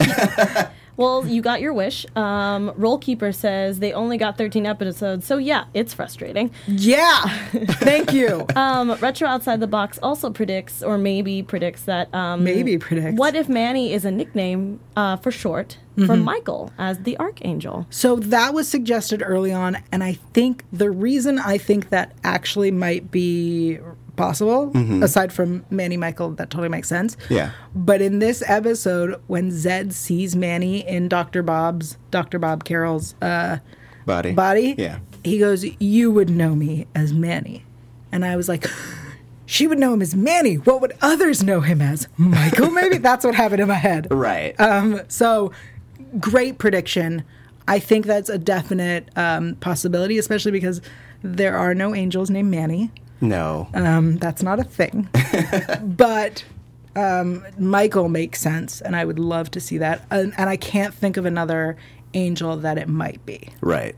[0.98, 2.04] Well, you got your wish.
[2.16, 6.50] Um, Rollkeeper says they only got 13 episodes, so yeah, it's frustrating.
[6.66, 7.22] Yeah.
[7.52, 8.46] Thank you.
[8.58, 12.12] Um, Retro Outside the Box also predicts, or maybe predicts that.
[12.12, 13.16] Um, Maybe predicts.
[13.16, 17.86] What if Manny is a nickname uh, for short for Michael as the Archangel?
[17.88, 22.72] So that was suggested early on, and I think the reason I think that actually
[22.72, 23.78] might be
[24.18, 24.70] possible,
[25.02, 27.16] aside from Manny Michael, that totally makes sense.
[27.30, 27.52] Yeah.
[27.74, 31.42] But in this episode, when Zed sees Manny in Dr.
[31.42, 32.38] Bob's, Dr.
[32.38, 33.58] Bob Carroll's uh,
[34.04, 34.32] Body.
[34.32, 34.98] body, Yeah.
[35.24, 37.64] he goes, You would know me as Manny.
[38.12, 38.66] And I was like,
[39.46, 40.56] She would know him as Manny.
[40.56, 42.06] What would others know him as?
[42.18, 42.98] Michael, maybe?
[43.08, 44.06] That's what happened in my head.
[44.10, 44.54] Right.
[44.60, 45.52] Um, so
[46.20, 47.24] great prediction.
[47.66, 50.80] I think that's a definite um, possibility, especially because
[51.22, 52.90] there are no angels named Manny.
[53.20, 53.68] No.
[53.74, 55.08] Um, that's not a thing.
[55.82, 56.44] but
[56.96, 60.04] um, Michael makes sense, and I would love to see that.
[60.10, 61.76] And, and I can't think of another
[62.14, 63.50] angel that it might be.
[63.60, 63.94] right.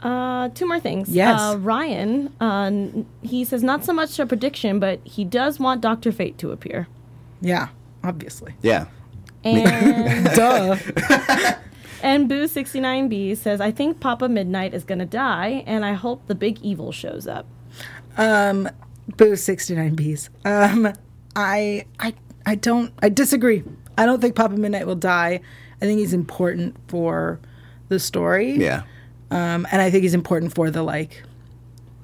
[0.00, 1.08] Uh, two more things.
[1.08, 1.40] Yes.
[1.40, 2.70] Uh, Ryan, uh,
[3.22, 6.88] he says not so much a prediction, but he does want Doctor Fate to appear.
[7.40, 7.68] Yeah,
[8.02, 8.54] obviously.
[8.60, 8.88] Yeah.
[9.44, 10.76] And Duh.
[12.02, 15.94] and Boo sixty nine B says I think Papa Midnight is gonna die, and I
[15.94, 17.46] hope the big evil shows up.
[18.16, 20.28] Boo 69 Bs.
[20.44, 20.92] Um,
[21.36, 22.14] I, I,
[22.46, 23.62] I don't, I disagree.
[23.96, 25.40] I don't think Papa Midnight will die.
[25.76, 27.40] I think he's important for
[27.88, 28.56] the story.
[28.56, 28.82] Yeah.
[29.30, 31.22] Um, and I think he's important for the, like,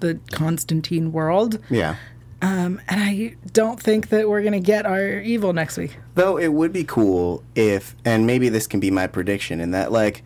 [0.01, 1.59] the Constantine world.
[1.71, 1.97] Yeah.
[2.43, 5.97] Um, and I don't think that we're going to get our evil next week.
[6.15, 9.93] Though it would be cool if, and maybe this can be my prediction, in that,
[9.93, 10.23] like,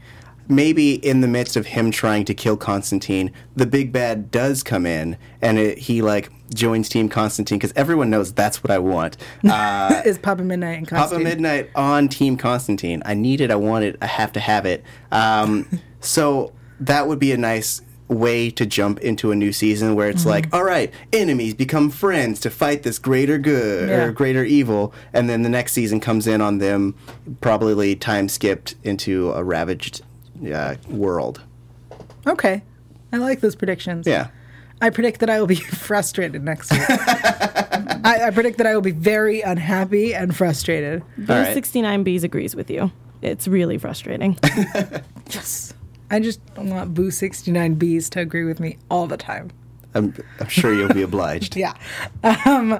[0.48, 4.86] maybe in the midst of him trying to kill Constantine, the big bad does come
[4.86, 9.16] in and it, he, like, joins Team Constantine because everyone knows that's what I want.
[9.48, 13.02] Uh, Is Papa Midnight and Papa Midnight on Team Constantine.
[13.04, 13.50] I need it.
[13.50, 13.96] I want it.
[14.02, 14.82] I have to have it.
[15.10, 15.68] Um,
[16.00, 20.20] so that would be a nice way to jump into a new season where it's
[20.20, 20.28] Mm-hmm.
[20.30, 24.04] like, all right, enemies become friends to fight this greater good Yeah.
[24.04, 26.94] or greater evil, and then the next season comes in on them,
[27.40, 30.02] probably time skipped into a ravaged
[30.52, 31.42] uh, world.
[32.26, 32.62] Okay.
[33.12, 34.06] I like those predictions.
[34.06, 34.28] Yeah.
[34.80, 35.54] I predict that I will be
[35.86, 36.82] frustrated next week.
[36.88, 41.02] I, I predict that I will be very unhappy and frustrated.
[41.16, 41.54] Boo All right.
[41.54, 42.90] sixty nine B's agrees with you.
[43.22, 44.38] It's really frustrating.
[45.30, 45.72] Yes.
[46.10, 49.50] I just want Boo 69Bs to agree with me all the time.
[49.94, 51.56] I'm, I'm sure you'll be obliged.
[51.56, 51.72] Yeah.
[52.44, 52.78] Um,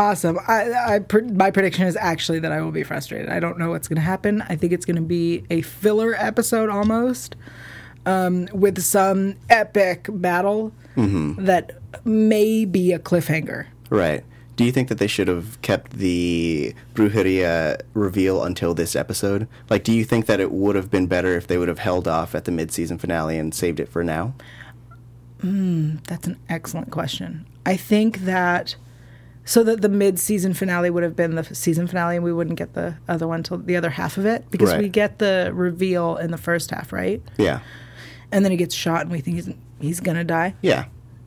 [0.00, 0.38] awesome.
[0.48, 1.00] I, I,
[1.32, 3.28] my prediction is actually that I will be frustrated.
[3.28, 4.42] I don't know what's going to happen.
[4.48, 7.36] I think it's going to be a filler episode almost
[8.06, 13.66] um, with some epic battle that may be a cliffhanger.
[13.90, 14.24] Right.
[14.56, 19.48] Do you think that they should have kept the Brujeria reveal until this episode?
[19.70, 22.06] Like, do you think that it would have been better if they would have held
[22.06, 24.34] off at the mid-season finale and saved it for now?
[25.42, 27.46] That's an excellent question.
[27.64, 28.76] I think that
[29.50, 32.74] so that the mid-season finale would have been the season finale, and we wouldn't get
[32.74, 34.80] the other one till the other half of it because Right.
[34.82, 37.20] we get the reveal in the first half, right?
[37.36, 37.58] Yeah.
[38.30, 40.54] And then he gets shot, and we think he's he's gonna die.
[40.62, 40.84] Yeah.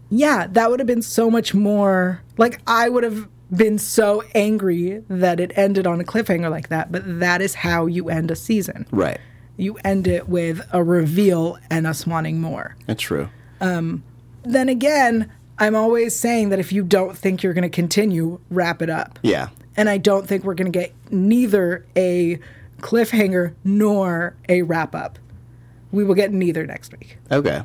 [0.10, 2.22] Yeah, that would have been so much more.
[2.38, 6.94] Like I would have been so angry that it ended on a cliffhanger like that.
[6.94, 8.86] But that is how you end a season.
[8.92, 9.20] Right.
[9.58, 12.76] You end it with a reveal and us wanting more.
[12.88, 13.28] That's true.
[13.60, 14.02] Um,
[14.44, 18.82] then again, I'm always saying that if you don't think you're going to continue, wrap
[18.82, 19.20] it up.
[19.22, 19.50] Yeah.
[19.78, 22.40] And I don't think we're going to get neither a
[22.80, 25.20] cliffhanger nor a wrap up.
[25.92, 27.18] We will get neither next week.
[27.32, 27.64] Okay.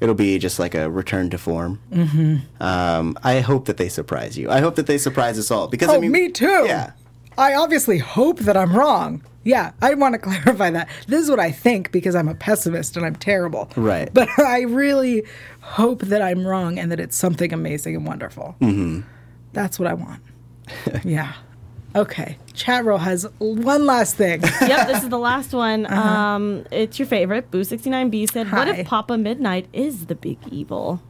[0.00, 1.80] It'll be just like a return to form.
[1.92, 2.62] Mm-hmm.
[2.62, 4.50] Um, I hope that they surprise you.
[4.50, 6.64] I hope that they surprise us all because Oh, I mean, me too.
[6.66, 6.92] Yeah.
[7.36, 9.22] I obviously hope that I'm wrong.
[9.42, 10.88] Yeah, I want to clarify that.
[11.06, 13.70] This is what I think because I'm a pessimist and I'm terrible.
[13.76, 14.12] Right.
[14.12, 15.24] But I really
[15.60, 18.56] hope that I'm wrong and that it's something amazing and wonderful.
[18.60, 19.00] Mm-hmm.
[19.52, 20.22] That's what I want.
[21.04, 21.32] yeah.
[21.96, 22.38] Okay.
[22.54, 24.42] Chat roll has one last thing.
[24.60, 25.92] yep, this is the last one.
[25.92, 27.50] Um, it's your favorite.
[27.50, 28.80] Boo sixty nine B said, "What Uh-huh.
[28.82, 31.02] If Papa Midnight is the big evil?"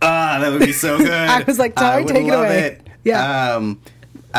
[0.00, 1.10] Ah, that would be so good.
[1.10, 2.58] I was like, Ty, would take it love away.
[2.60, 2.86] It.
[3.04, 3.56] Yeah.
[3.56, 3.80] Um,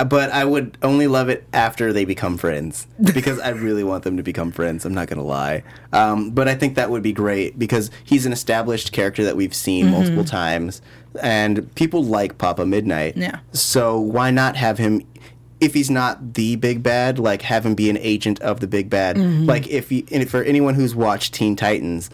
[0.08, 4.17] but I would only love it after they become friends because I really want them
[4.17, 4.86] to become friends.
[4.86, 5.63] I'm not gonna lie.
[5.93, 9.54] Um, but I think that would be great because he's an established character that we've
[9.54, 9.93] seen Mm-hmm.
[9.93, 10.82] multiple times,
[11.21, 13.17] and people like Papa Midnight.
[13.17, 13.39] Yeah.
[13.52, 15.02] So why not have him?
[15.60, 18.89] If he's not the big bad, like have him be an agent of the big
[18.89, 19.17] bad.
[19.17, 19.45] Mm-hmm.
[19.45, 22.10] Like if he, and for anyone who's watched Teen Titans,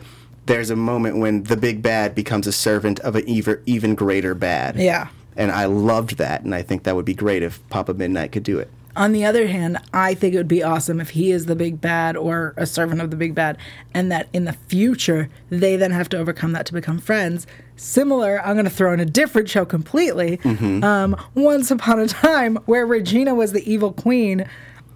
[0.48, 4.34] there's a moment when the big bad becomes a servant of an even even greater
[4.34, 4.78] bad.
[4.78, 5.10] Yeah.
[5.36, 8.44] And I loved that, and I think that would be great if Papa Midnight could
[8.44, 8.70] do it.
[8.96, 11.82] On the other hand, I think it would be awesome if he is the big
[11.82, 13.58] bad or a servant of the big bad,
[13.94, 17.46] and that in the future they then have to overcome that to become friends.
[17.76, 20.40] Similar, I'm going to throw in a different show completely.
[20.82, 24.48] Um, Once Upon a Time, where Regina was the evil queen.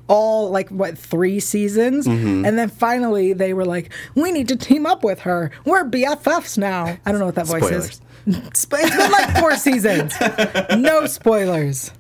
[0.09, 2.43] All like what three seasons, mm-hmm.
[2.43, 5.51] and then finally they were like, "We need to team up with her.
[5.65, 7.85] We're BFFs now." I don't know what that voice is.
[7.95, 10.13] Sp- It's been like four seasons.
[10.77, 11.91] No spoilers.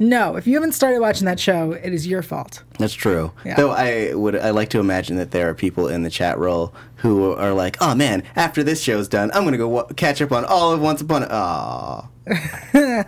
[0.00, 2.62] No, if you haven't started watching that show, it is your fault.
[2.78, 3.32] That's true.
[3.44, 3.56] Yeah.
[3.56, 6.72] Though I would, I like to imagine that there are people in the chat roll
[6.96, 10.30] who are like, "Oh man, after this show's done, I'm gonna go wa- catch up
[10.32, 12.08] on all of Once Upon a." Aw.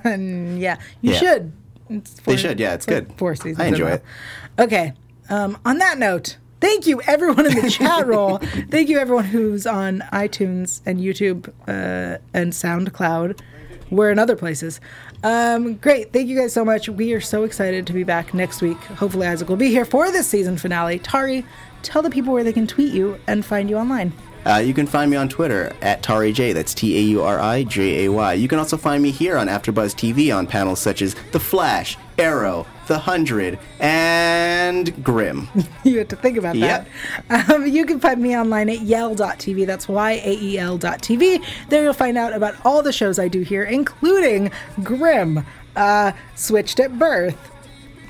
[0.06, 1.18] Yeah, you Yeah.
[1.18, 1.52] should.
[1.90, 3.12] It's They four- should, yeah, it's four- good.
[3.18, 3.60] Four seasons.
[3.60, 4.04] I enjoy it.
[4.58, 4.92] Okay.
[5.28, 8.36] Um, on that note, Thank you, everyone in the chat roll.
[8.70, 13.40] Thank you, everyone who's on iTunes and YouTube uh, and SoundCloud.
[13.90, 14.78] We're in other places.
[15.24, 16.12] Um, great.
[16.12, 16.86] Thank you guys so much.
[16.90, 18.76] We are so excited to be back next week.
[18.76, 20.98] Hopefully, Isaac will be here for this season finale.
[20.98, 21.46] Tauri,
[21.82, 24.12] tell the people where they can tweet you and find you online.
[24.46, 26.54] Uh, you can find me on Twitter at TauriJay.
[26.54, 28.32] That's T A U R I J A Y.
[28.34, 31.96] You can also find me here on AfterBuzz TV on panels such as The Flash,
[32.18, 35.48] Arrow, The Hundred, and Grimm.
[35.84, 36.86] you had to think about that.
[37.50, 39.66] Um, you can find me online at yael.tv.
[39.66, 41.44] That's Y A E L.tv.
[41.68, 44.50] There you'll find out about all the shows I do here, including
[44.82, 45.44] Grimm,
[45.76, 47.50] uh, Switched at Birth,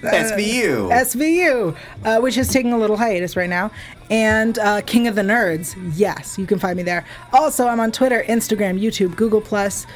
[0.02, 0.90] SVU.
[0.90, 3.70] SVU, uh, which is taking a little hiatus right now,
[4.10, 5.76] and uh, King of the Nerds.
[5.96, 7.04] Yes, you can find me there.
[7.32, 9.86] Also, I'm on Twitter, Instagram, YouTube, Google Plus.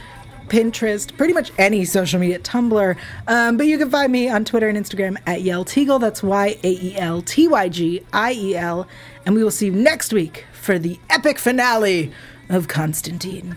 [0.48, 2.96] Pinterest, pretty much any social media, Tumblr.
[3.26, 5.98] Um, but you can find me on Twitter and Instagram at Yael Tygiel.
[5.98, 8.86] That's Y A E L T Y G I E L.
[9.24, 12.12] And we will see you next week for the epic finale
[12.50, 13.57] of Constantine.